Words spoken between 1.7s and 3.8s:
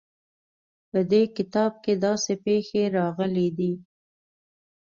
کې داسې پېښې راغلې دي.